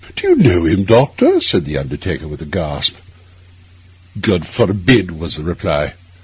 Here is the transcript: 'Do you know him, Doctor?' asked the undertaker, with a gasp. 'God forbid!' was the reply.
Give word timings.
'Do 0.15 0.29
you 0.29 0.35
know 0.35 0.65
him, 0.65 0.83
Doctor?' 0.83 1.35
asked 1.35 1.63
the 1.63 1.77
undertaker, 1.77 2.27
with 2.27 2.41
a 2.41 2.45
gasp. 2.45 2.97
'God 4.19 4.47
forbid!' 4.47 5.11
was 5.11 5.35
the 5.35 5.43
reply. 5.43 5.93